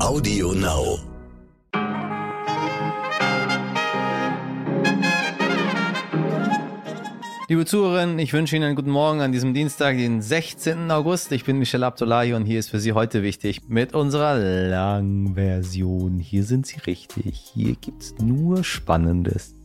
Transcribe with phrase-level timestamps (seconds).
[0.00, 1.00] Audio Now.
[7.48, 10.90] Liebe Zuhörerinnen, ich wünsche Ihnen einen guten Morgen an diesem Dienstag, den 16.
[10.92, 11.32] August.
[11.32, 16.20] Ich bin Michel Abdullahi und hier ist für Sie heute wichtig mit unserer Langversion.
[16.20, 17.50] Hier sind Sie richtig.
[17.52, 19.57] Hier gibt's nur Spannendes.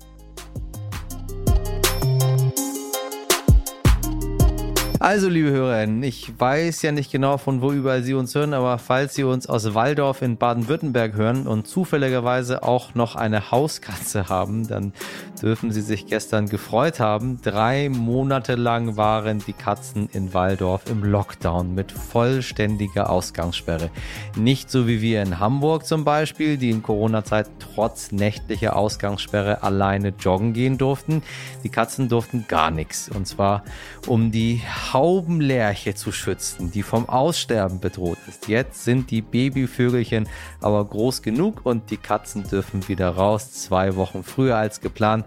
[5.03, 8.77] Also, liebe Hörerinnen, ich weiß ja nicht genau, von wo überall Sie uns hören, aber
[8.77, 14.65] falls Sie uns aus Waldorf in Baden-Württemberg hören und zufälligerweise auch noch eine Hauskatze haben,
[14.65, 14.93] dann
[15.41, 17.41] dürfen Sie sich gestern gefreut haben.
[17.41, 23.89] Drei Monate lang waren die Katzen in Waldorf im Lockdown mit vollständiger Ausgangssperre.
[24.37, 30.13] Nicht so wie wir in Hamburg zum Beispiel, die in Corona-Zeit trotz nächtlicher Ausgangssperre alleine
[30.17, 31.23] joggen gehen durften.
[31.65, 33.09] Die Katzen durften gar nichts.
[33.09, 33.65] Und zwar
[34.07, 34.61] um die
[34.93, 38.47] Taubenlerche zu schützen, die vom Aussterben bedroht ist.
[38.47, 40.29] Jetzt sind die Babyvögelchen
[40.61, 45.25] aber groß genug und die Katzen dürfen wieder raus, zwei Wochen früher als geplant.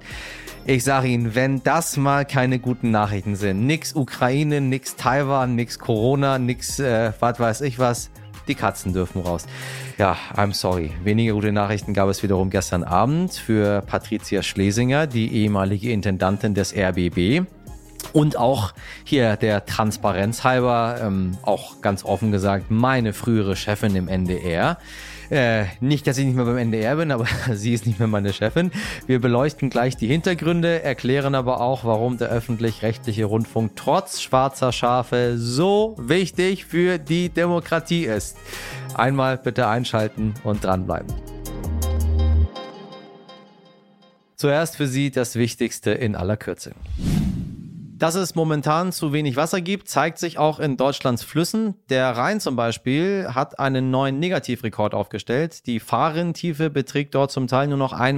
[0.67, 5.81] Ich sage Ihnen, wenn das mal keine guten Nachrichten sind, nix Ukraine, nix Taiwan, nix
[5.81, 8.11] Corona, nix äh, was weiß ich was,
[8.47, 9.47] die Katzen dürfen raus.
[9.99, 10.93] Ja, I'm sorry.
[11.03, 16.73] Weniger gute Nachrichten gab es wiederum gestern Abend für Patricia Schlesinger, die ehemalige Intendantin des
[16.73, 17.49] RBB
[18.13, 18.73] und auch
[19.05, 24.79] hier der Transparenz halber, ähm, auch ganz offen gesagt, meine frühere Chefin im NDR.
[25.31, 28.33] Äh, nicht, dass ich nicht mehr beim NDR bin, aber sie ist nicht mehr meine
[28.33, 28.71] Chefin.
[29.07, 35.35] Wir beleuchten gleich die Hintergründe, erklären aber auch, warum der öffentlich-rechtliche Rundfunk trotz schwarzer Schafe
[35.37, 38.37] so wichtig für die Demokratie ist.
[38.95, 41.13] Einmal bitte einschalten und dranbleiben.
[44.37, 46.73] Zuerst für Sie das Wichtigste in aller Kürze.
[47.99, 51.77] Dass es momentan zu wenig Wasser gibt, zeigt sich auch in Deutschlands Flüssen.
[51.89, 55.67] Der Rhein zum Beispiel hat einen neuen Negativrekord aufgestellt.
[55.67, 58.13] Die Fahrrinntiefe beträgt dort zum Teil nur noch 1,43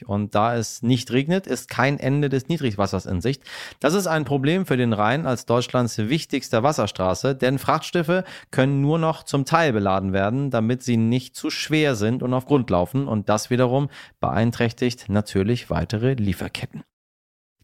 [0.00, 0.08] Meter.
[0.10, 3.44] Und da es nicht regnet, ist kein Ende des Niedrigwassers in Sicht.
[3.78, 8.98] Das ist ein Problem für den Rhein als Deutschlands wichtigster Wasserstraße, denn Frachtschiffe können nur
[8.98, 13.06] noch zum Teil beladen werden, damit sie nicht zu schwer sind und auf Grund laufen.
[13.06, 16.82] Und das wiederum beeinträchtigt natürlich weitere Lieferketten.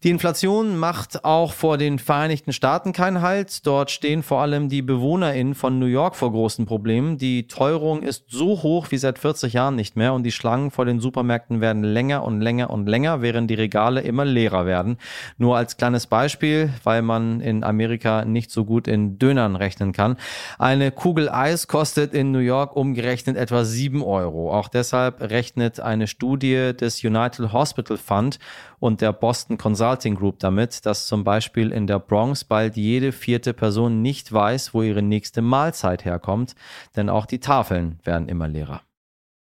[0.03, 3.67] Die Inflation macht auch vor den Vereinigten Staaten keinen Halt.
[3.67, 7.19] Dort stehen vor allem die BewohnerInnen von New York vor großen Problemen.
[7.19, 10.87] Die Teuerung ist so hoch wie seit 40 Jahren nicht mehr und die Schlangen vor
[10.87, 14.97] den Supermärkten werden länger und länger und länger, während die Regale immer leerer werden.
[15.37, 20.17] Nur als kleines Beispiel, weil man in Amerika nicht so gut in Dönern rechnen kann.
[20.59, 24.51] Eine Kugel Eis kostet in New York umgerechnet etwa 7 Euro.
[24.51, 28.39] Auch deshalb rechnet eine Studie des United Hospital Fund
[28.81, 33.53] und der Boston Consulting Group damit, dass zum Beispiel in der Bronx bald jede vierte
[33.53, 36.55] Person nicht weiß, wo ihre nächste Mahlzeit herkommt,
[36.97, 38.81] denn auch die Tafeln werden immer leerer.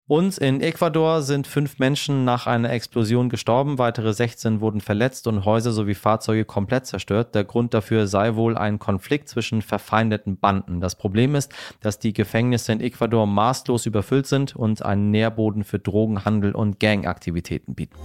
[0.08, 5.46] Und in Ecuador sind fünf Menschen nach einer Explosion gestorben, weitere 16 wurden verletzt und
[5.46, 7.34] Häuser sowie Fahrzeuge komplett zerstört.
[7.34, 10.80] Der Grund dafür sei wohl ein Konflikt zwischen verfeindeten Banden.
[10.80, 15.80] Das Problem ist, dass die Gefängnisse in Ecuador maßlos überfüllt sind und einen Nährboden für
[15.80, 17.96] Drogenhandel und Gangaktivitäten bieten.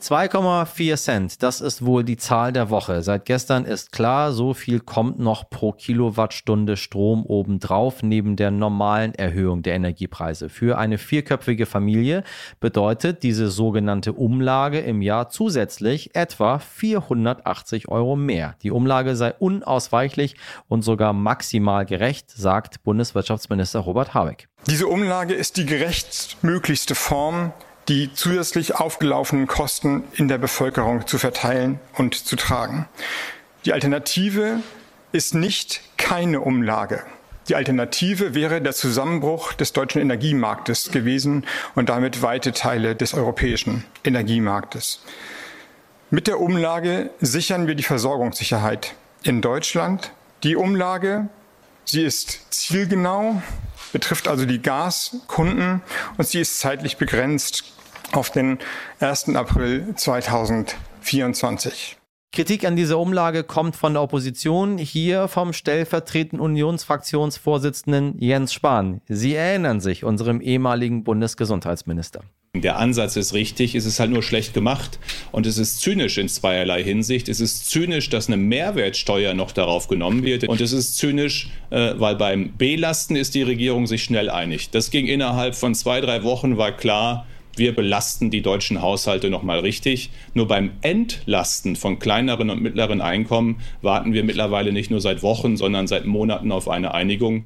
[0.00, 3.02] 2,4 Cent, das ist wohl die Zahl der Woche.
[3.02, 9.12] Seit gestern ist klar, so viel kommt noch pro Kilowattstunde Strom obendrauf, neben der normalen
[9.16, 10.50] Erhöhung der Energiepreise.
[10.50, 12.22] Für eine vierköpfige Familie
[12.60, 18.54] bedeutet diese sogenannte Umlage im Jahr zusätzlich etwa 480 Euro mehr.
[18.62, 20.36] Die Umlage sei unausweichlich
[20.68, 24.48] und sogar maximal gerecht, sagt Bundeswirtschaftsminister Robert Habeck.
[24.68, 27.52] Diese Umlage ist die gerechtmöglichste Form,
[27.88, 32.86] die zusätzlich aufgelaufenen Kosten in der Bevölkerung zu verteilen und zu tragen.
[33.64, 34.60] Die Alternative
[35.12, 37.02] ist nicht keine Umlage.
[37.48, 43.84] Die Alternative wäre der Zusammenbruch des deutschen Energiemarktes gewesen und damit weite Teile des europäischen
[44.04, 45.00] Energiemarktes.
[46.10, 50.12] Mit der Umlage sichern wir die Versorgungssicherheit in Deutschland.
[50.42, 51.28] Die Umlage,
[51.86, 53.42] sie ist zielgenau,
[53.92, 55.80] betrifft also die Gaskunden
[56.18, 57.77] und sie ist zeitlich begrenzt
[58.12, 58.58] auf den
[59.00, 59.34] 1.
[59.34, 61.96] April 2024.
[62.30, 69.00] Kritik an dieser Umlage kommt von der Opposition, hier vom stellvertretenden Unionsfraktionsvorsitzenden Jens Spahn.
[69.08, 72.20] Sie erinnern sich, unserem ehemaligen Bundesgesundheitsminister.
[72.54, 74.98] Der Ansatz ist richtig, es ist halt nur schlecht gemacht
[75.32, 77.28] und es ist zynisch in zweierlei Hinsicht.
[77.28, 81.94] Es ist zynisch, dass eine Mehrwertsteuer noch darauf genommen wird und es ist zynisch, äh,
[81.96, 84.70] weil beim Belasten ist die Regierung sich schnell einig.
[84.70, 87.26] Das ging innerhalb von zwei, drei Wochen, war klar,
[87.58, 90.10] wir belasten die deutschen Haushalte nochmal richtig.
[90.34, 95.56] Nur beim Entlasten von kleineren und mittleren Einkommen warten wir mittlerweile nicht nur seit Wochen,
[95.56, 97.44] sondern seit Monaten auf eine Einigung.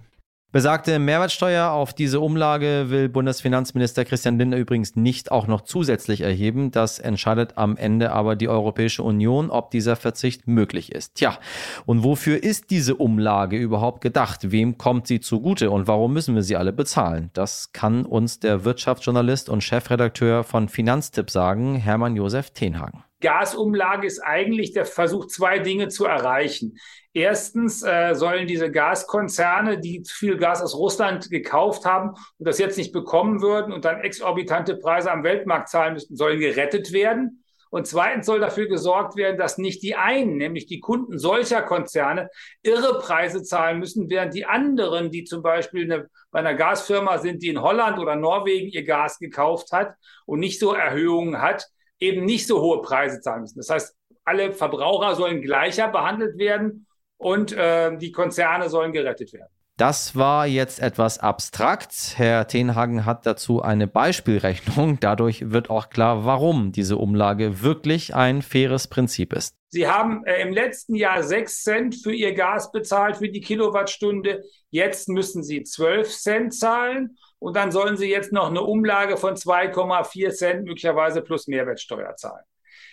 [0.53, 6.71] Besagte Mehrwertsteuer auf diese Umlage will Bundesfinanzminister Christian Lindner übrigens nicht auch noch zusätzlich erheben.
[6.71, 11.15] Das entscheidet am Ende aber die Europäische Union, ob dieser Verzicht möglich ist.
[11.15, 11.39] Tja,
[11.87, 14.53] und wofür ist diese Umlage überhaupt gedacht?
[14.53, 17.31] Wem kommt sie zugute und warum müssen wir sie alle bezahlen?
[17.33, 23.05] Das kann uns der Wirtschaftsjournalist und Chefredakteur von Finanztipp sagen, Hermann Josef Tenhagen.
[23.23, 26.77] Gasumlage ist eigentlich der Versuch, zwei Dinge zu erreichen.
[27.15, 32.59] Erstens äh, sollen diese Gaskonzerne, die zu viel Gas aus Russland gekauft haben und das
[32.59, 37.43] jetzt nicht bekommen würden und dann exorbitante Preise am Weltmarkt zahlen müssten, sollen gerettet werden.
[37.73, 42.29] Und zweitens soll dafür gesorgt werden, dass nicht die einen, nämlich die Kunden solcher Konzerne,
[42.63, 47.43] irre Preise zahlen müssen, während die anderen, die zum Beispiel eine, bei einer Gasfirma sind,
[47.43, 49.95] die in Holland oder Norwegen ihr Gas gekauft hat
[50.27, 51.67] und nicht so Erhöhungen hat,
[52.03, 53.59] eben nicht so hohe Preise zahlen müssen.
[53.59, 59.51] Das heißt, alle Verbraucher sollen gleicher behandelt werden und äh, die Konzerne sollen gerettet werden.
[59.79, 62.15] Das war jetzt etwas abstrakt.
[62.17, 64.99] Herr Tenhagen hat dazu eine Beispielrechnung.
[65.01, 69.57] Dadurch wird auch klar, warum diese Umlage wirklich ein faires Prinzip ist.
[69.69, 74.45] Sie haben äh, im letzten Jahr 6 Cent für Ihr Gas bezahlt für die Kilowattstunde.
[74.71, 77.17] Jetzt müssen Sie 12 Cent zahlen.
[77.43, 82.45] Und dann sollen Sie jetzt noch eine Umlage von 2,4 Cent möglicherweise plus Mehrwertsteuer zahlen.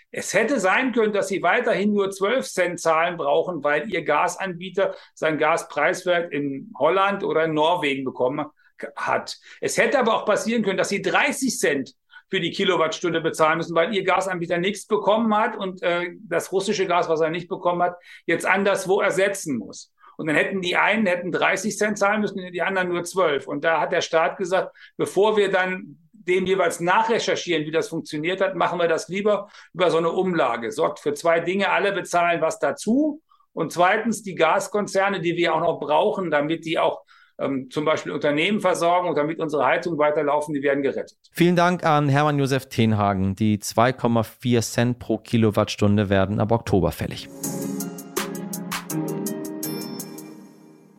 [0.09, 4.95] Es hätte sein können, dass Sie weiterhin nur 12 Cent zahlen brauchen, weil Ihr Gasanbieter
[5.13, 8.47] sein Gaspreiswert in Holland oder in Norwegen bekommen
[8.95, 9.37] hat.
[9.61, 11.93] Es hätte aber auch passieren können, dass Sie 30 Cent
[12.31, 16.85] für die Kilowattstunde bezahlen müssen, weil ihr Gasanbieter nichts bekommen hat und äh, das russische
[16.85, 19.91] Gas, was er nicht bekommen hat, jetzt anderswo ersetzen muss.
[20.19, 23.47] Und dann hätten die einen hätten 30 Cent zahlen müssen, die anderen nur 12.
[23.47, 28.41] Und da hat der Staat gesagt, bevor wir dann dem jeweils nachrecherchieren, wie das funktioniert
[28.41, 30.73] hat, machen wir das lieber über so eine Umlage.
[30.73, 33.21] Sorgt für zwei Dinge, alle bezahlen was dazu.
[33.53, 37.03] Und zweitens die Gaskonzerne, die wir auch noch brauchen, damit die auch
[37.39, 41.17] ähm, zum Beispiel Unternehmen versorgen und damit unsere Heizungen weiterlaufen, die werden gerettet.
[41.31, 43.35] Vielen Dank an Hermann Josef Tenhagen.
[43.35, 47.29] Die 2,4 Cent pro Kilowattstunde werden ab Oktober fällig.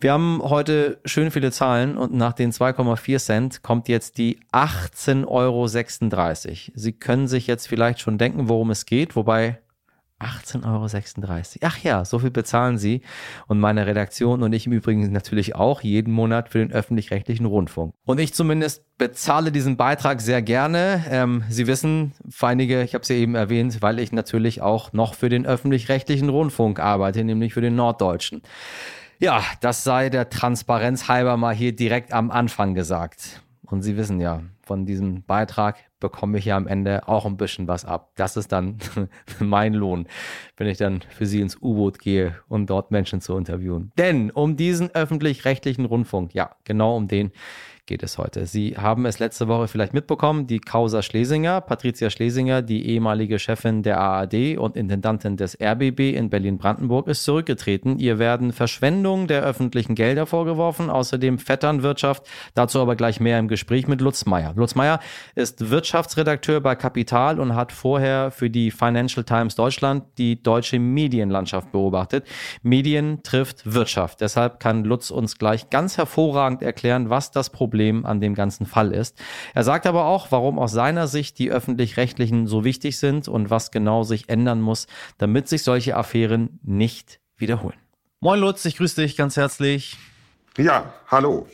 [0.03, 5.27] Wir haben heute schön viele Zahlen und nach den 2,4 Cent kommt jetzt die 18,36
[5.27, 5.67] Euro.
[6.75, 9.59] Sie können sich jetzt vielleicht schon denken, worum es geht, wobei
[10.19, 11.43] 18,36 Euro.
[11.61, 13.03] Ach ja, so viel bezahlen Sie
[13.47, 17.93] und meine Redaktion und ich im Übrigen natürlich auch jeden Monat für den öffentlich-rechtlichen Rundfunk.
[18.07, 21.05] Und ich zumindest bezahle diesen Beitrag sehr gerne.
[21.11, 24.95] Ähm, Sie wissen, für einige, ich habe es ja eben erwähnt, weil ich natürlich auch
[24.95, 28.41] noch für den öffentlich-rechtlichen Rundfunk arbeite, nämlich für den Norddeutschen.
[29.23, 33.43] Ja, das sei der Transparenz halber mal hier direkt am Anfang gesagt.
[33.67, 37.69] Und Sie wissen ja, von diesem Beitrag bekomme ich ja am Ende auch ein bisschen
[37.69, 38.13] was ab.
[38.17, 38.79] Das ist dann
[39.39, 40.07] mein Lohn,
[40.57, 43.93] wenn ich dann für Sie ins U-Boot gehe, um dort Menschen zu interviewen.
[43.99, 47.31] Denn um diesen öffentlich-rechtlichen Rundfunk, ja, genau um den
[47.91, 48.47] geht es heute.
[48.47, 53.83] Sie haben es letzte Woche vielleicht mitbekommen, die Causa Schlesinger, Patricia Schlesinger, die ehemalige Chefin
[53.83, 57.99] der ARD und Intendantin des RBB in Berlin-Brandenburg, ist zurückgetreten.
[57.99, 62.29] Ihr werden Verschwendung der öffentlichen Gelder vorgeworfen, außerdem Vetternwirtschaft.
[62.55, 64.53] Dazu aber gleich mehr im Gespräch mit Lutz Meyer.
[64.55, 65.01] Lutz Meyer
[65.35, 71.73] ist Wirtschaftsredakteur bei Kapital und hat vorher für die Financial Times Deutschland die deutsche Medienlandschaft
[71.73, 72.25] beobachtet.
[72.63, 74.21] Medien trifft Wirtschaft.
[74.21, 78.67] Deshalb kann Lutz uns gleich ganz hervorragend erklären, was das Problem Problem an dem ganzen
[78.67, 79.19] Fall ist.
[79.55, 83.71] Er sagt aber auch, warum aus seiner Sicht die öffentlich-rechtlichen so wichtig sind und was
[83.71, 87.79] genau sich ändern muss, damit sich solche Affären nicht wiederholen.
[88.21, 89.97] Moin Lutz, ich grüße dich ganz herzlich.
[90.59, 91.47] Ja, hallo.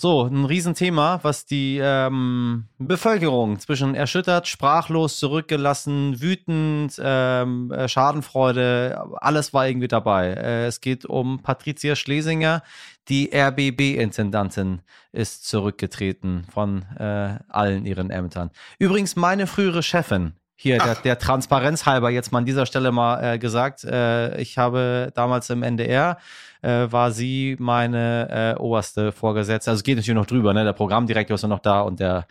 [0.00, 8.98] So, ein Riesenthema, was die ähm, Bevölkerung zwischen erschüttert, sprachlos, zurückgelassen, wütend, ähm, äh, Schadenfreude,
[9.16, 10.28] alles war irgendwie dabei.
[10.28, 12.62] Äh, es geht um Patricia Schlesinger,
[13.10, 14.80] die RBB-Intendantin
[15.12, 18.52] ist zurückgetreten von äh, allen ihren Ämtern.
[18.78, 23.22] Übrigens meine frühere Chefin, hier der, der, Transparenz halber jetzt mal an dieser Stelle mal
[23.22, 26.18] äh, gesagt, äh, ich habe damals im NDR
[26.60, 29.70] äh, war sie meine äh, oberste Vorgesetzte.
[29.70, 30.64] Also es geht natürlich noch drüber, ne?
[30.64, 32.26] Der Programmdirektor ist ja noch da und der,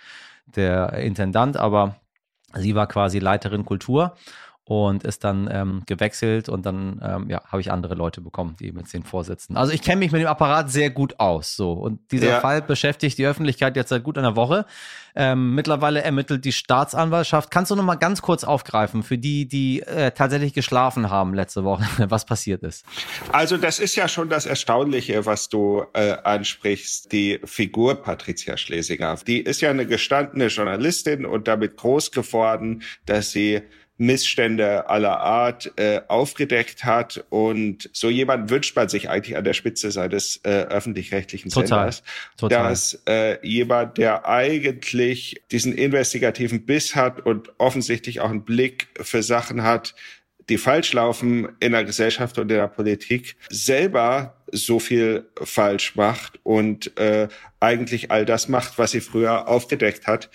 [0.45, 1.95] der Intendant, aber
[2.53, 4.13] sie war quasi Leiterin Kultur
[4.69, 8.71] und ist dann ähm, gewechselt und dann ähm, ja, habe ich andere Leute bekommen, die
[8.71, 9.57] mit den Vorsitzenden.
[9.57, 11.55] Also ich kenne mich mit dem Apparat sehr gut aus.
[11.55, 11.71] So.
[11.71, 12.39] Und dieser ja.
[12.39, 14.67] Fall beschäftigt die Öffentlichkeit jetzt seit gut einer Woche.
[15.15, 17.49] Ähm, mittlerweile ermittelt die Staatsanwaltschaft.
[17.49, 21.63] Kannst du noch mal ganz kurz aufgreifen für die, die äh, tatsächlich geschlafen haben letzte
[21.63, 22.85] Woche, was passiert ist?
[23.31, 27.11] Also das ist ja schon das Erstaunliche, was du äh, ansprichst.
[27.11, 33.31] Die Figur Patricia Schlesinger, die ist ja eine gestandene Journalistin und damit groß geworden, dass
[33.31, 33.63] sie
[33.99, 37.23] Missstände aller Art äh, aufgedeckt hat.
[37.29, 42.01] Und so jemand wünscht man sich eigentlich an der Spitze seines äh, öffentlich-rechtlichen Senders.
[42.37, 42.69] Total.
[42.69, 49.21] Dass äh, jemand, der eigentlich diesen investigativen Biss hat und offensichtlich auch einen Blick für
[49.21, 49.95] Sachen hat,
[50.47, 56.39] die falsch laufen in der Gesellschaft und in der Politik, selber so viel falsch macht
[56.43, 57.27] und äh,
[57.59, 60.29] eigentlich all das macht, was sie früher aufgedeckt hat.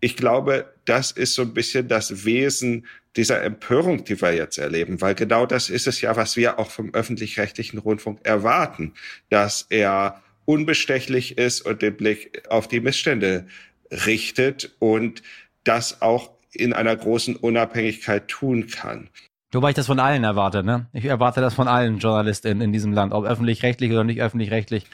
[0.00, 2.86] Ich glaube, das ist so ein bisschen das Wesen
[3.16, 6.70] dieser Empörung, die wir jetzt erleben, weil genau das ist es ja, was wir auch
[6.70, 8.94] vom öffentlich-rechtlichen Rundfunk erwarten,
[9.30, 13.46] dass er unbestechlich ist und den Blick auf die Missstände
[13.90, 15.22] richtet und
[15.64, 19.08] das auch in einer großen Unabhängigkeit tun kann.
[19.52, 20.88] Wobei ich das von allen erwarte, ne?
[20.92, 24.84] Ich erwarte das von allen JournalistInnen in diesem Land, ob öffentlich-rechtlich oder nicht öffentlich-rechtlich,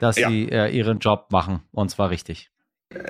[0.00, 0.28] dass ja.
[0.28, 2.50] sie äh, ihren Job machen und zwar richtig.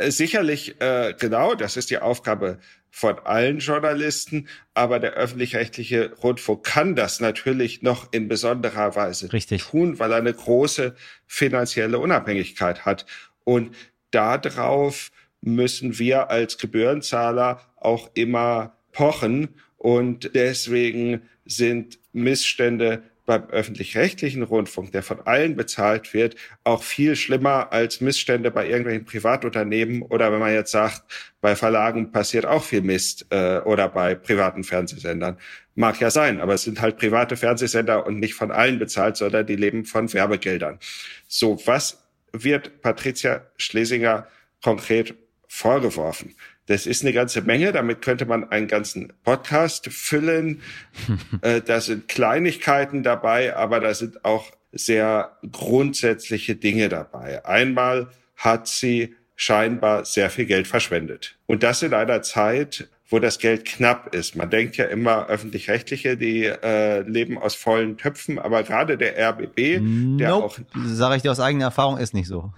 [0.09, 2.59] Sicherlich, äh, genau, das ist die Aufgabe
[2.95, 9.63] von allen Journalisten, aber der öffentlich-rechtliche Rundfunk kann das natürlich noch in besonderer Weise Richtig.
[9.65, 10.95] tun, weil er eine große
[11.27, 13.07] finanzielle Unabhängigkeit hat.
[13.45, 13.75] Und
[14.11, 19.49] darauf müssen wir als Gebührenzahler auch immer pochen.
[19.79, 23.03] Und deswegen sind Missstände
[23.39, 29.07] beim öffentlich-rechtlichen Rundfunk, der von allen bezahlt wird, auch viel schlimmer als Missstände bei irgendwelchen
[29.07, 31.03] Privatunternehmen oder wenn man jetzt sagt,
[31.41, 35.39] bei Verlagen passiert auch viel Mist äh, oder bei privaten Fernsehsendern.
[35.75, 39.47] Mag ja sein, aber es sind halt private Fernsehsender und nicht von allen bezahlt, sondern
[39.47, 40.79] die leben von Werbegeldern.
[41.27, 44.27] So, was wird Patricia Schlesinger
[44.63, 45.15] konkret
[45.49, 46.35] vorgeworfen?
[46.67, 47.73] Das ist eine ganze Menge.
[47.73, 50.63] Damit könnte man einen ganzen Podcast füllen.
[51.43, 57.45] äh, da sind Kleinigkeiten dabei, aber da sind auch sehr grundsätzliche Dinge dabei.
[57.45, 61.37] Einmal hat sie scheinbar sehr viel Geld verschwendet.
[61.47, 64.37] Und das in einer Zeit, wo das Geld knapp ist.
[64.37, 69.81] Man denkt ja immer, öffentlich-rechtliche, die äh, leben aus vollen Töpfen, aber gerade der RBB,
[69.81, 70.17] nope.
[70.19, 70.59] der auch...
[70.87, 72.53] Sage ich dir aus eigener Erfahrung, ist nicht so.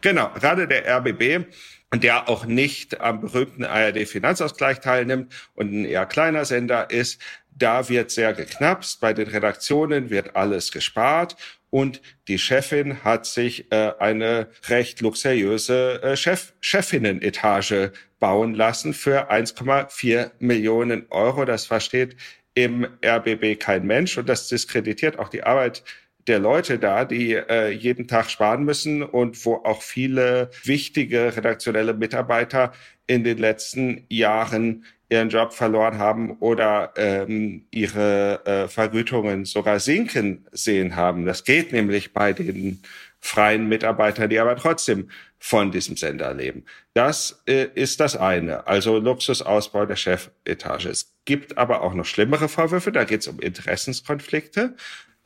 [0.00, 1.46] Genau, gerade der RBB
[1.90, 7.88] und der auch nicht am berühmten ARD-Finanzausgleich teilnimmt und ein eher kleiner Sender ist, da
[7.88, 9.00] wird sehr geknapst.
[9.00, 11.36] Bei den Redaktionen wird alles gespart
[11.70, 17.90] und die Chefin hat sich äh, eine recht luxuriöse äh, Chef Chefinnen-Etage
[18.20, 21.44] bauen lassen für 1,4 Millionen Euro.
[21.44, 22.16] Das versteht
[22.54, 25.84] im RBB kein Mensch und das diskreditiert auch die Arbeit
[26.28, 31.94] der Leute da, die äh, jeden Tag sparen müssen und wo auch viele wichtige redaktionelle
[31.94, 32.72] Mitarbeiter
[33.06, 40.46] in den letzten Jahren ihren Job verloren haben oder ähm, ihre äh, Vergütungen sogar sinken
[40.52, 41.24] sehen haben.
[41.24, 42.82] Das geht nämlich bei den
[43.20, 46.64] freien Mitarbeitern, die aber trotzdem von diesem Sender leben.
[46.94, 50.86] Das äh, ist das eine, also Luxusausbau der Chefetage.
[50.86, 54.76] Es gibt aber auch noch schlimmere Vorwürfe, da geht es um Interessenskonflikte.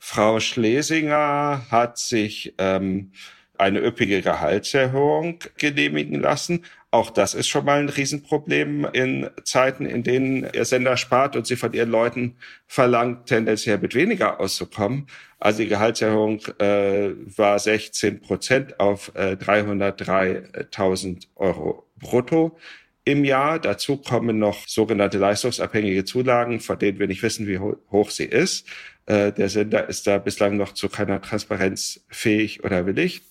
[0.05, 3.13] Frau Schlesinger hat sich ähm,
[3.57, 6.65] eine üppige Gehaltserhöhung genehmigen lassen.
[6.91, 11.47] Auch das ist schon mal ein Riesenproblem in Zeiten, in denen ihr Sender spart und
[11.47, 12.35] sie von ihren Leuten
[12.67, 15.07] verlangt, tendenziell mit weniger auszukommen.
[15.39, 22.57] Also die Gehaltserhöhung äh, war 16 Prozent auf äh, 303.000 Euro brutto
[23.05, 23.57] im Jahr.
[23.57, 28.67] Dazu kommen noch sogenannte leistungsabhängige Zulagen, von denen wir nicht wissen, wie hoch sie ist.
[29.05, 33.21] Äh, der Sender ist da bislang noch zu keiner Transparenz fähig oder willig.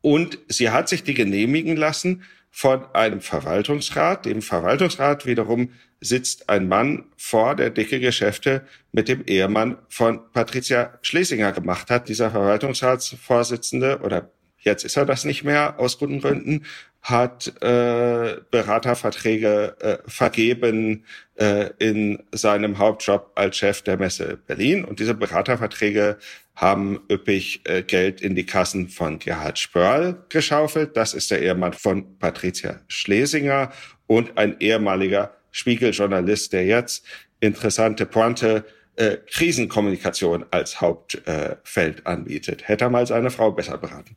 [0.00, 4.26] Und sie hat sich die genehmigen lassen von einem Verwaltungsrat.
[4.26, 5.70] Dem Verwaltungsrat wiederum
[6.00, 12.08] sitzt ein Mann vor, der dicke Geschäfte mit dem Ehemann von Patricia Schlesinger gemacht hat.
[12.08, 14.30] Dieser Verwaltungsratsvorsitzende oder
[14.62, 16.64] jetzt ist er das nicht mehr aus guten Gründen,
[17.02, 21.04] hat äh, Beraterverträge äh, vergeben
[21.34, 24.84] äh, in seinem Hauptjob als Chef der Messe Berlin.
[24.84, 26.18] Und diese Beraterverträge
[26.54, 30.96] haben üppig äh, Geld in die Kassen von Gerhard Spörl geschaufelt.
[30.96, 33.72] Das ist der Ehemann von Patricia Schlesinger
[34.06, 37.04] und ein ehemaliger Spiegeljournalist, der jetzt
[37.40, 38.64] interessante Pointe
[38.96, 42.68] äh, Krisenkommunikation als Hauptfeld äh, anbietet.
[42.68, 44.16] Hätte er mal seine Frau besser beraten.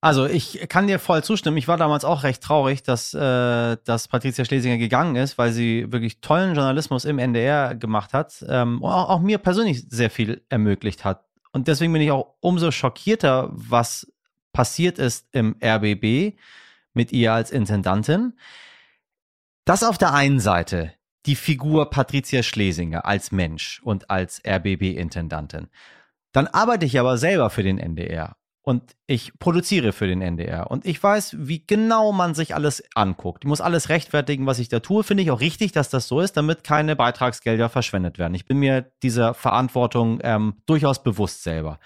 [0.00, 1.56] Also ich kann dir voll zustimmen.
[1.56, 5.90] Ich war damals auch recht traurig, dass, äh, dass Patricia Schlesinger gegangen ist, weil sie
[5.90, 10.42] wirklich tollen Journalismus im NDR gemacht hat ähm, und auch, auch mir persönlich sehr viel
[10.48, 11.24] ermöglicht hat.
[11.52, 14.06] Und deswegen bin ich auch umso schockierter, was
[14.52, 16.38] passiert ist im RBB
[16.94, 18.34] mit ihr als Intendantin.
[19.64, 20.92] Das auf der einen Seite
[21.26, 25.68] die Figur Patricia Schlesinger als Mensch und als RBB-Intendantin.
[26.32, 30.84] Dann arbeite ich aber selber für den NDR und ich produziere für den NDR und
[30.84, 33.44] ich weiß, wie genau man sich alles anguckt.
[33.44, 35.02] Ich muss alles rechtfertigen, was ich da tue.
[35.04, 38.34] Finde ich auch richtig, dass das so ist, damit keine Beitragsgelder verschwendet werden.
[38.34, 41.80] Ich bin mir dieser Verantwortung ähm, durchaus bewusst selber.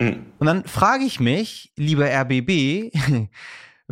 [0.00, 0.26] Mhm.
[0.38, 2.92] Und dann frage ich mich, lieber RBB,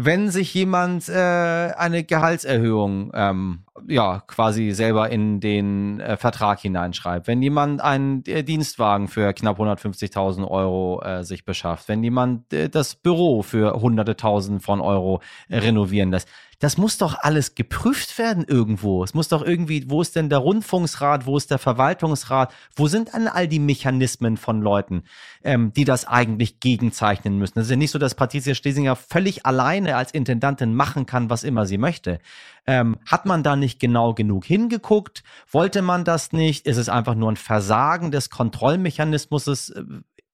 [0.01, 7.27] wenn sich jemand äh, eine Gehaltserhöhung ähm, ja quasi selber in den äh, Vertrag hineinschreibt,
[7.27, 12.69] wenn jemand einen äh, Dienstwagen für knapp 150.000 Euro äh, sich beschafft, wenn jemand äh,
[12.69, 16.29] das Büro für hunderte tausend von Euro äh, renovieren lässt,
[16.59, 19.05] das muss doch alles geprüft werden irgendwo.
[19.05, 23.15] Es muss doch irgendwie, wo ist denn der Rundfunksrat, wo ist der Verwaltungsrat, wo sind
[23.15, 25.05] dann all die Mechanismen von Leuten,
[25.45, 27.59] ähm, die das eigentlich gegenzeichnen müssen?
[27.61, 31.45] Es ist ja nicht so, dass Patricia Stesinger völlig alleine als Intendantin machen kann, was
[31.45, 32.19] immer sie möchte.
[32.67, 35.23] Ähm, hat man da nicht genau genug hingeguckt?
[35.51, 36.67] Wollte man das nicht?
[36.67, 39.71] Ist es einfach nur ein Versagen des Kontrollmechanismus?
[39.71, 39.85] Äh,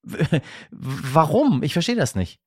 [0.70, 1.62] warum?
[1.62, 2.40] Ich verstehe das nicht.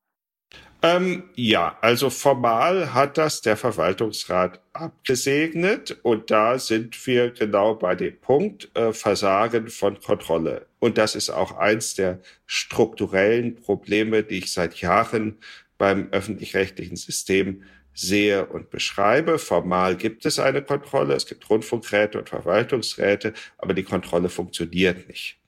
[0.83, 7.95] Ähm, ja, also formal hat das der Verwaltungsrat abgesegnet und da sind wir genau bei
[7.95, 10.67] dem Punkt äh, Versagen von Kontrolle.
[10.79, 15.39] Und das ist auch eins der strukturellen Probleme, die ich seit Jahren
[15.79, 17.63] beim öffentlich-rechtlichen System
[17.93, 19.39] sehe und beschreibe.
[19.39, 25.39] Formal gibt es eine Kontrolle, es gibt Rundfunkräte und Verwaltungsräte, aber die Kontrolle funktioniert nicht.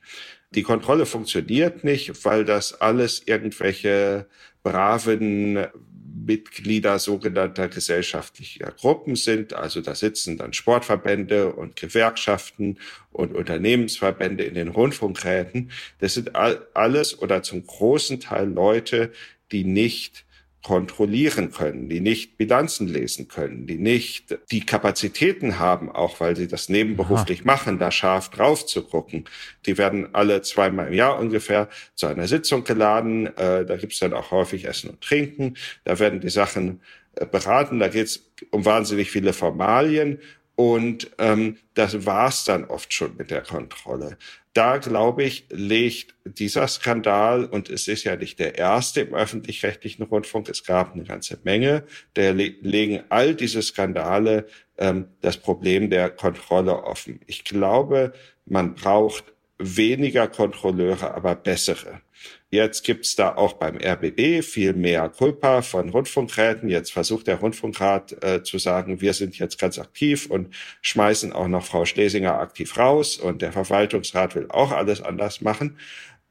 [0.56, 4.26] Die Kontrolle funktioniert nicht, weil das alles irgendwelche
[4.64, 5.66] braven
[6.26, 9.54] Mitglieder sogenannter gesellschaftlicher Gruppen sind.
[9.54, 12.78] Also da sitzen dann Sportverbände und Gewerkschaften
[13.12, 15.72] und Unternehmensverbände in den Rundfunkräten.
[16.00, 19.12] Das sind alles oder zum großen Teil Leute,
[19.52, 20.26] die nicht
[20.64, 26.48] kontrollieren können, die nicht Bilanzen lesen können, die nicht die Kapazitäten haben, auch weil sie
[26.48, 27.46] das nebenberuflich Aha.
[27.46, 29.26] machen, da scharf drauf zu gucken.
[29.66, 33.28] Die werden alle zweimal im Jahr ungefähr zu einer Sitzung geladen.
[33.38, 35.56] Äh, da gibt's dann auch häufig Essen und Trinken.
[35.86, 36.82] Da werden die Sachen
[37.16, 37.80] äh, beraten.
[37.80, 40.20] Da geht's um wahnsinnig viele Formalien.
[40.56, 44.18] Und ähm, das war's dann oft schon mit der Kontrolle
[44.60, 50.04] da, glaube ich, legt dieser Skandal, und es ist ja nicht der erste im öffentlich-rechtlichen
[50.04, 51.86] Rundfunk, es gab eine ganze Menge,
[52.18, 57.22] der legen all diese Skandale ähm, das Problem der Kontrolle offen.
[57.26, 58.12] Ich glaube,
[58.46, 59.24] man braucht
[59.60, 62.02] weniger Kontrolleure, aber bessere.
[62.52, 66.68] Jetzt gibt's da auch beim RBB viel mehr Culpa von Rundfunkräten.
[66.68, 71.48] Jetzt versucht der Rundfunkrat äh, zu sagen, wir sind jetzt ganz aktiv und schmeißen auch
[71.48, 75.78] noch Frau Schlesinger aktiv raus und der Verwaltungsrat will auch alles anders machen.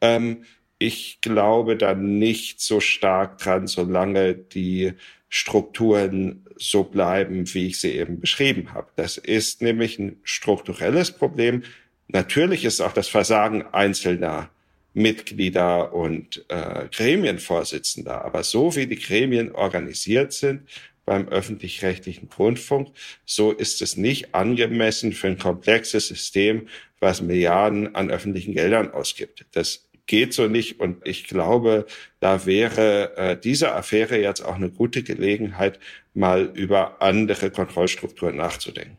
[0.00, 0.44] Ähm,
[0.78, 4.94] ich glaube da nicht so stark dran, solange die
[5.28, 8.88] Strukturen so bleiben, wie ich sie eben beschrieben habe.
[8.96, 11.62] Das ist nämlich ein strukturelles Problem.
[12.08, 14.50] Natürlich ist auch das Versagen Einzelner
[14.98, 18.24] Mitglieder und äh, Gremienvorsitzender.
[18.24, 20.68] Aber so wie die Gremien organisiert sind
[21.04, 22.88] beim öffentlich-rechtlichen Rundfunk,
[23.24, 26.68] so ist es nicht angemessen für ein komplexes System,
[27.00, 29.46] was Milliarden an öffentlichen Geldern ausgibt.
[29.52, 30.80] Das geht so nicht.
[30.80, 31.86] Und ich glaube,
[32.18, 35.78] da wäre äh, diese Affäre jetzt auch eine gute Gelegenheit,
[36.12, 38.96] mal über andere Kontrollstrukturen nachzudenken.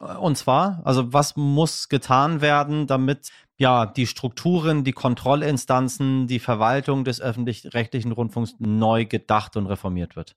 [0.00, 7.04] Und zwar, also was muss getan werden, damit ja, die Strukturen, die Kontrollinstanzen, die Verwaltung
[7.04, 10.34] des öffentlich-rechtlichen Rundfunks neu gedacht und reformiert wird?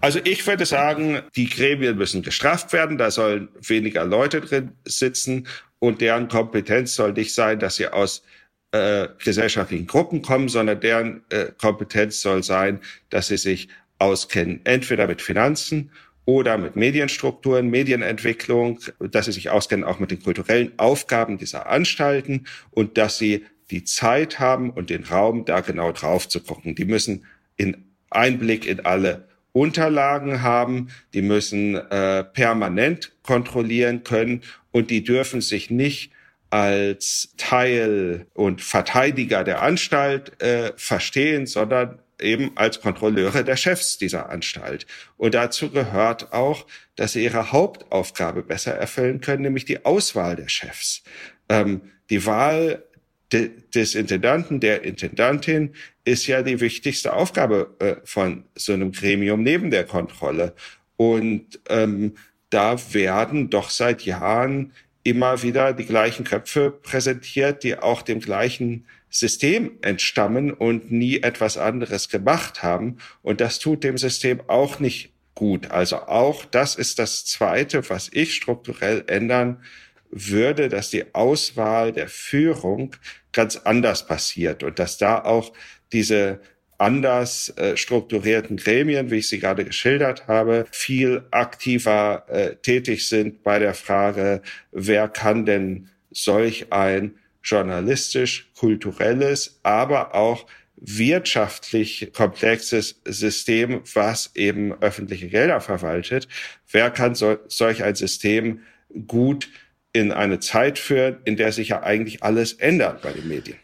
[0.00, 5.46] Also ich würde sagen, die Gremien müssen gestraft werden, da sollen weniger Leute drin sitzen
[5.78, 8.22] und deren Kompetenz soll nicht sein, dass sie aus
[8.72, 15.06] äh, gesellschaftlichen Gruppen kommen, sondern deren äh, Kompetenz soll sein, dass sie sich auskennen, entweder
[15.06, 15.90] mit Finanzen
[16.28, 22.46] oder mit Medienstrukturen, Medienentwicklung, dass sie sich auskennen auch mit den kulturellen Aufgaben dieser Anstalten
[22.70, 26.74] und dass sie die Zeit haben und den Raum, da genau drauf zu gucken.
[26.74, 27.24] Die müssen
[27.56, 35.40] in Einblick in alle Unterlagen haben, die müssen äh, permanent kontrollieren können und die dürfen
[35.40, 36.12] sich nicht
[36.50, 44.28] als Teil und Verteidiger der Anstalt äh, verstehen, sondern eben als Kontrolleure der Chefs dieser
[44.30, 44.86] Anstalt.
[45.16, 50.48] Und dazu gehört auch, dass sie ihre Hauptaufgabe besser erfüllen können, nämlich die Auswahl der
[50.48, 51.02] Chefs.
[51.48, 52.84] Ähm, die Wahl
[53.32, 59.42] de, des Intendanten, der Intendantin ist ja die wichtigste Aufgabe äh, von so einem Gremium
[59.42, 60.54] neben der Kontrolle.
[60.96, 62.14] Und ähm,
[62.50, 64.72] da werden doch seit Jahren
[65.04, 71.56] immer wieder die gleichen Köpfe präsentiert, die auch dem gleichen System entstammen und nie etwas
[71.56, 72.98] anderes gemacht haben.
[73.22, 75.70] Und das tut dem System auch nicht gut.
[75.70, 79.62] Also auch das ist das Zweite, was ich strukturell ändern
[80.10, 82.96] würde, dass die Auswahl der Führung
[83.32, 85.52] ganz anders passiert und dass da auch
[85.92, 86.40] diese
[86.78, 93.42] anders äh, strukturierten Gremien, wie ich sie gerade geschildert habe, viel aktiver äh, tätig sind
[93.42, 97.16] bei der Frage, wer kann denn solch ein
[97.48, 106.28] journalistisch, kulturelles, aber auch wirtschaftlich komplexes System, was eben öffentliche Gelder verwaltet.
[106.70, 108.60] Wer kann so, solch ein System
[109.06, 109.48] gut
[109.92, 113.56] in eine Zeit führen, in der sich ja eigentlich alles ändert bei den Medien?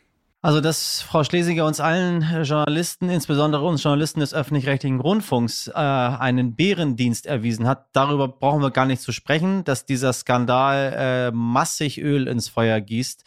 [0.44, 6.54] Also, dass Frau Schlesinger uns allen Journalisten, insbesondere uns Journalisten des öffentlich-rechtlichen Rundfunks, äh, einen
[6.54, 11.98] Bärendienst erwiesen hat, darüber brauchen wir gar nicht zu sprechen, dass dieser Skandal äh, massig
[11.98, 13.24] Öl ins Feuer gießt.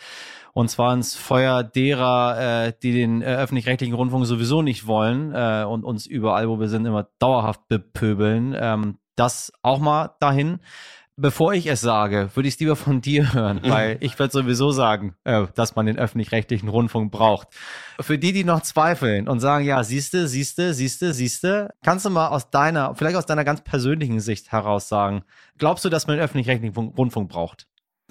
[0.58, 5.64] Und zwar ins Feuer derer, äh, die den äh, öffentlich-rechtlichen Rundfunk sowieso nicht wollen äh,
[5.64, 8.56] und uns überall, wo wir sind, immer dauerhaft bepöbeln.
[8.60, 10.58] Ähm, das auch mal dahin.
[11.16, 14.72] Bevor ich es sage, würde ich es lieber von dir hören, weil ich würde sowieso
[14.72, 17.50] sagen, äh, dass man den öffentlich-rechtlichen Rundfunk braucht.
[18.00, 22.30] Für die, die noch zweifeln und sagen, ja, siehste, siehste, siehste, siehste, kannst du mal
[22.30, 25.22] aus deiner, vielleicht aus deiner ganz persönlichen Sicht heraus sagen,
[25.60, 27.68] glaubst du, dass man den öffentlich-rechtlichen Rundfunk braucht?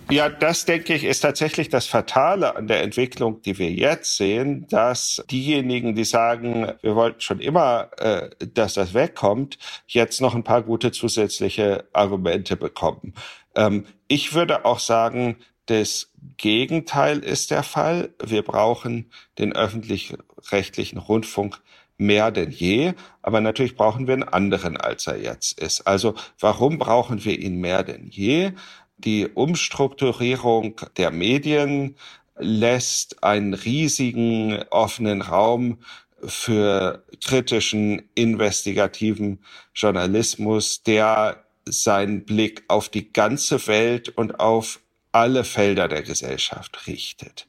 [0.08, 4.66] Ja, das denke ich ist tatsächlich das Fatale an der Entwicklung, die wir jetzt sehen,
[4.68, 10.44] dass diejenigen, die sagen, wir wollten schon immer, äh, dass das wegkommt, jetzt noch ein
[10.44, 13.14] paar gute zusätzliche Argumente bekommen.
[13.56, 18.10] Ähm, ich würde auch sagen, das Gegenteil ist der Fall.
[18.24, 21.60] Wir brauchen den öffentlich-rechtlichen Rundfunk
[21.98, 22.92] mehr denn je,
[23.22, 25.86] aber natürlich brauchen wir einen anderen, als er jetzt ist.
[25.86, 28.52] Also warum brauchen wir ihn mehr denn je?
[28.98, 31.96] Die Umstrukturierung der Medien
[32.38, 35.78] lässt einen riesigen offenen Raum
[36.24, 44.80] für kritischen, investigativen Journalismus, der seinen Blick auf die ganze Welt und auf
[45.12, 47.46] alle Felder der Gesellschaft richtet.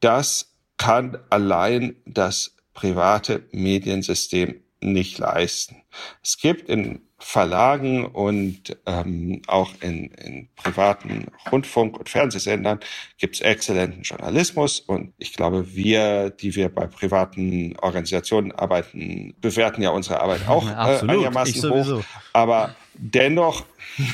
[0.00, 5.82] Das kann allein das private Mediensystem nicht leisten.
[6.22, 12.80] Es gibt in Verlagen und ähm, auch in, in privaten Rundfunk- und Fernsehsendern
[13.18, 14.80] gibt es exzellenten Journalismus.
[14.80, 20.66] Und ich glaube, wir, die wir bei privaten Organisationen arbeiten, bewerten ja unsere Arbeit auch
[20.66, 22.02] äh, einigermaßen hoch.
[22.32, 23.66] Aber dennoch,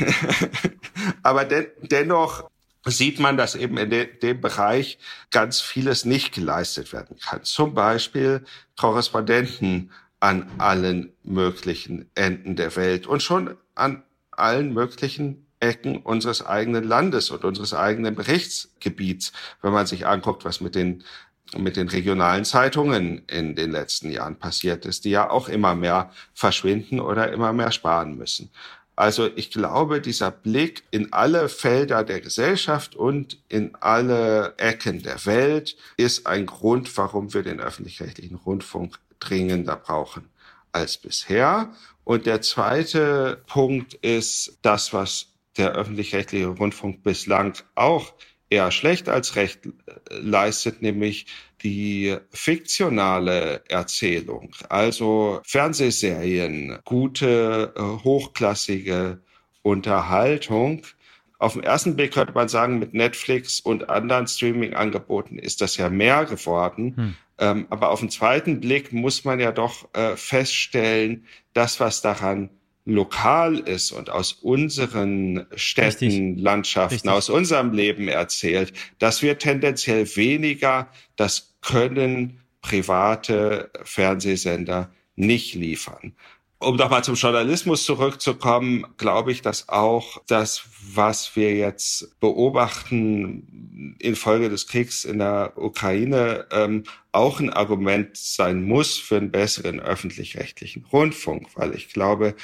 [1.23, 2.51] aber de dennoch
[2.85, 4.99] sieht man, dass eben in de dem Bereich
[5.31, 7.45] ganz vieles nicht geleistet werden kann.
[7.45, 8.45] Zum Beispiel
[8.77, 9.91] Korrespondenten
[10.27, 17.31] an allen möglichen Enden der Welt und schon an allen möglichen Ecken unseres eigenen Landes
[17.31, 21.05] und unseres eigenen Berichtsgebiets, wenn man sich anguckt, was mit den
[21.57, 26.11] mit den regionalen Zeitungen in den letzten Jahren passiert ist, die ja auch immer mehr
[26.35, 28.51] verschwinden oder immer mehr sparen müssen.
[28.97, 35.25] Also ich glaube, dieser Blick in alle Felder der Gesellschaft und in alle Ecken der
[35.25, 40.29] Welt ist ein Grund, warum wir den öffentlich-rechtlichen Rundfunk dringender brauchen
[40.73, 41.73] als bisher.
[42.05, 48.13] Und der zweite Punkt ist das, was der öffentlich-rechtliche Rundfunk bislang auch
[48.51, 49.69] eher schlecht als recht
[50.11, 51.27] leistet, nämlich
[51.63, 59.21] die fiktionale Erzählung, also Fernsehserien, gute, hochklassige
[59.63, 60.83] Unterhaltung.
[61.39, 65.91] Auf den ersten Blick könnte man sagen, mit Netflix und anderen Streaming-Angeboten ist das ja
[65.91, 66.97] mehr geworden.
[66.97, 67.15] Hm.
[67.39, 72.51] Ähm, aber auf den zweiten Blick muss man ja doch äh, feststellen, das, was daran
[72.87, 76.41] lokal ist und aus unseren Städten, Richtig.
[76.41, 77.11] Landschaften, Richtig.
[77.11, 86.15] aus unserem Leben erzählt, das wird tendenziell weniger, das können private Fernsehsender nicht liefern
[86.59, 90.63] um nochmal zum Journalismus zurückzukommen, glaube ich, dass auch das,
[90.95, 98.63] was wir jetzt beobachten infolge des Kriegs in der Ukraine, ähm, auch ein Argument sein
[98.63, 102.35] muss für einen besseren öffentlich-rechtlichen Rundfunk, weil ich glaube,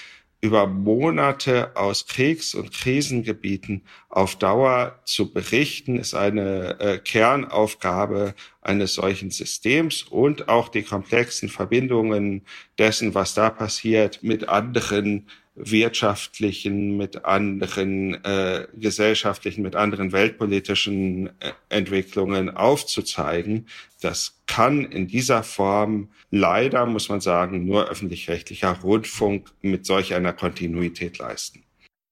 [0.42, 8.94] über Monate aus Kriegs- und Krisengebieten auf Dauer zu berichten, ist eine äh, Kernaufgabe eines
[8.94, 12.42] solchen Systems und auch die komplexen Verbindungen
[12.76, 21.52] dessen, was da passiert, mit anderen wirtschaftlichen, mit anderen äh, gesellschaftlichen, mit anderen weltpolitischen äh,
[21.68, 23.66] Entwicklungen aufzuzeigen.
[24.00, 30.32] Das kann in dieser Form leider, muss man sagen, nur öffentlich-rechtlicher Rundfunk mit solch einer
[30.32, 31.62] Kontinuität leisten.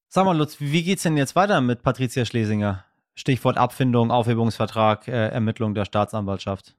[0.07, 2.85] Sag mal, Lutz, wie geht's denn jetzt weiter mit Patricia Schlesinger?
[3.15, 6.75] Stichwort Abfindung, Aufhebungsvertrag, äh, Ermittlung der Staatsanwaltschaft.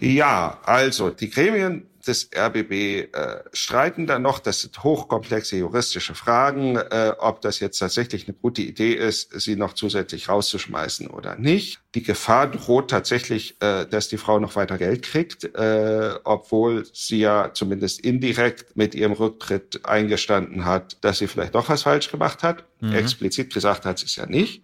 [0.00, 4.40] Ja, also die Gremien des RBB äh, streiten da noch.
[4.40, 9.56] Das sind hochkomplexe juristische Fragen, äh, ob das jetzt tatsächlich eine gute Idee ist, sie
[9.56, 11.80] noch zusätzlich rauszuschmeißen oder nicht.
[11.94, 17.20] Die Gefahr droht tatsächlich, äh, dass die Frau noch weiter Geld kriegt, äh, obwohl sie
[17.20, 22.42] ja zumindest indirekt mit ihrem Rücktritt eingestanden hat, dass sie vielleicht doch was falsch gemacht
[22.42, 22.64] hat.
[22.80, 22.94] Mhm.
[22.94, 24.62] Explizit gesagt hat sie es ja nicht.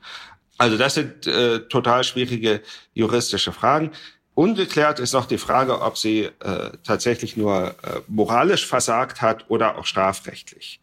[0.57, 3.91] Also das sind äh, total schwierige juristische Fragen.
[4.35, 9.79] Ungeklärt ist noch die Frage, ob sie äh, tatsächlich nur äh, moralisch versagt hat oder
[9.79, 10.81] auch strafrechtlich.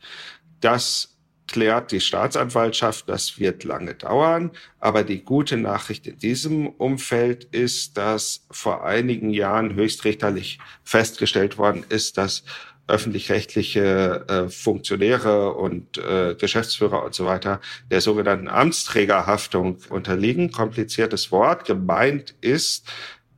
[0.61, 1.11] Das
[1.47, 4.51] klärt die Staatsanwaltschaft, das wird lange dauern.
[4.79, 11.83] Aber die gute Nachricht in diesem Umfeld ist, dass vor einigen Jahren höchstrichterlich festgestellt worden
[11.89, 12.43] ist, dass
[12.87, 20.51] öffentlich-rechtliche äh, Funktionäre und äh, Geschäftsführer und so weiter der sogenannten Amtsträgerhaftung unterliegen.
[20.51, 21.65] Kompliziertes Wort.
[21.65, 22.87] Gemeint ist,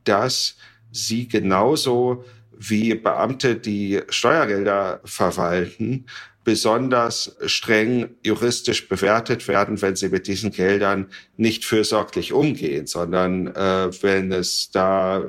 [0.04, 0.56] dass
[0.90, 2.24] sie genauso
[2.56, 6.06] wie Beamte, die Steuergelder verwalten,
[6.44, 13.90] besonders streng juristisch bewertet werden, wenn sie mit diesen Geldern nicht fürsorglich umgehen, sondern äh,
[14.02, 15.24] wenn es da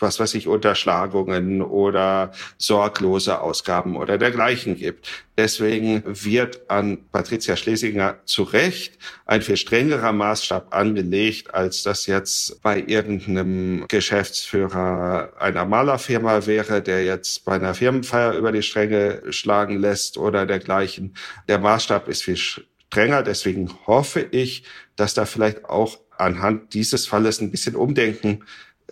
[0.00, 5.08] was weiß ich, Unterschlagungen oder sorglose Ausgaben oder dergleichen gibt.
[5.36, 12.60] Deswegen wird an Patricia Schlesinger zu Recht ein viel strengerer Maßstab angelegt, als das jetzt
[12.62, 19.78] bei irgendeinem Geschäftsführer einer Malerfirma wäre, der jetzt bei einer Firmenfeier über die Stränge schlagen
[19.78, 21.14] lässt oder dergleichen.
[21.48, 23.22] Der Maßstab ist viel strenger.
[23.22, 24.64] Deswegen hoffe ich,
[24.96, 28.44] dass da vielleicht auch anhand dieses Falles ein bisschen Umdenken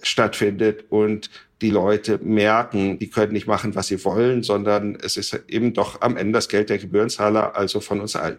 [0.03, 1.31] stattfindet und
[1.61, 6.01] die Leute merken, die können nicht machen, was sie wollen, sondern es ist eben doch
[6.01, 8.39] am Ende das Geld der Gebührenzahler, also von uns allen.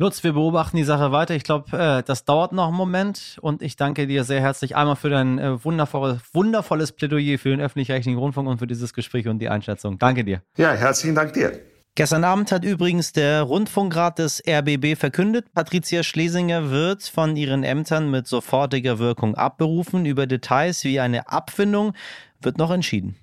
[0.00, 1.34] Lutz, wir beobachten die Sache weiter.
[1.34, 4.94] Ich glaube, äh, das dauert noch einen Moment und ich danke dir sehr herzlich einmal
[4.94, 9.40] für dein äh, wundervolles, wundervolles Plädoyer für den öffentlich-rechtlichen Rundfunk und für dieses Gespräch und
[9.40, 9.98] die Einschätzung.
[9.98, 10.42] Danke dir.
[10.56, 11.60] Ja, herzlichen Dank dir.
[11.98, 18.08] Gestern Abend hat übrigens der Rundfunkrat des RBB verkündet, Patricia Schlesinger wird von ihren Ämtern
[18.08, 20.06] mit sofortiger Wirkung abberufen.
[20.06, 21.94] Über Details wie eine Abfindung
[22.40, 23.16] wird noch entschieden.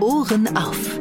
[0.00, 0.98] Ohren auf.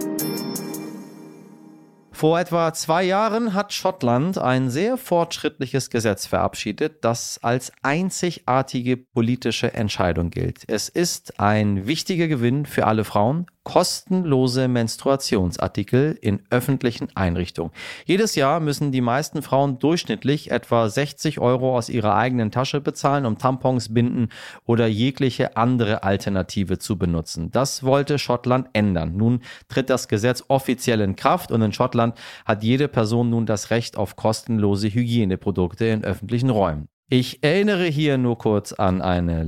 [2.12, 9.74] Vor etwa zwei Jahren hat Schottland ein sehr fortschrittliches Gesetz verabschiedet, das als einzigartige politische
[9.74, 10.64] Entscheidung gilt.
[10.68, 17.72] Es ist ein wichtiger Gewinn für alle Frauen, kostenlose Menstruationsartikel in öffentlichen Einrichtungen.
[18.06, 23.26] Jedes Jahr müssen die meisten Frauen durchschnittlich etwa 60 Euro aus ihrer eigenen Tasche bezahlen,
[23.26, 24.30] um Tampons, Binden
[24.66, 27.52] oder jegliche andere Alternative zu benutzen.
[27.52, 29.18] Das wollte Schottland ändern.
[29.18, 33.72] Nun tritt das Gesetz offiziell in Kraft und in Schottland hat jede Person nun das
[33.72, 36.88] Recht auf kostenlose Hygieneprodukte in öffentlichen Räumen.
[37.08, 39.44] Ich erinnere hier nur kurz an eine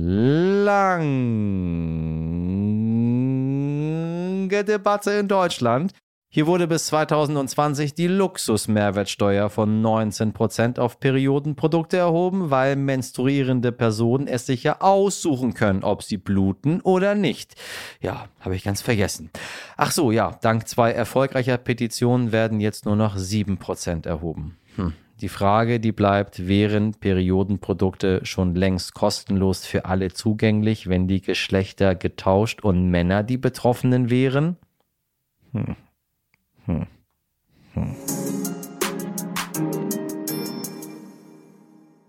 [4.38, 5.92] lange Debatte in Deutschland.
[6.30, 14.44] Hier wurde bis 2020 die Luxusmehrwertsteuer von 19% auf Periodenprodukte erhoben, weil menstruierende Personen es
[14.44, 17.54] sich ja aussuchen können, ob sie bluten oder nicht.
[18.02, 19.30] Ja, habe ich ganz vergessen.
[19.78, 24.58] Ach so, ja, dank zwei erfolgreicher Petitionen werden jetzt nur noch 7% erhoben.
[24.76, 24.92] Hm.
[25.20, 31.96] Die Frage, die bleibt, wären Periodenprodukte schon längst kostenlos für alle zugänglich, wenn die Geschlechter
[31.96, 34.56] getauscht und Männer die Betroffenen wären?
[35.52, 35.74] Hm.
[36.66, 36.86] Hm.
[37.74, 37.96] Hm.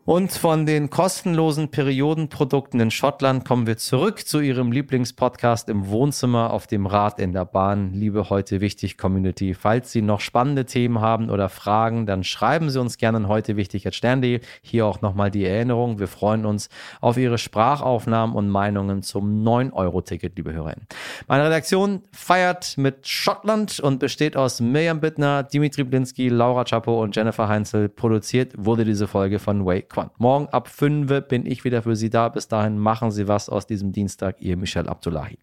[0.09, 6.51] Und von den kostenlosen Periodenprodukten in Schottland kommen wir zurück zu Ihrem Lieblingspodcast im Wohnzimmer
[6.51, 7.93] auf dem Rad in der Bahn.
[7.93, 12.81] Liebe heute wichtig Community, falls Sie noch spannende Themen haben oder Fragen, dann schreiben Sie
[12.81, 14.39] uns gerne heute wichtig at stern.de.
[14.63, 15.99] Hier auch nochmal die Erinnerung.
[15.99, 16.69] Wir freuen uns
[17.01, 20.87] auf Ihre Sprachaufnahmen und Meinungen zum 9-Euro-Ticket, liebe Hörerinnen.
[21.27, 27.15] Meine Redaktion feiert mit Schottland und besteht aus Mirjam Bittner, Dimitri Blinski, Laura Chapo und
[27.15, 27.89] Jennifer Heinzel.
[27.89, 30.11] Produziert wurde diese Folge von Wake Quant.
[30.17, 32.29] Morgen ab 5 bin ich wieder für Sie da.
[32.29, 34.41] Bis dahin machen Sie was aus diesem Dienstag.
[34.41, 35.37] Ihr Michel Abdullahi.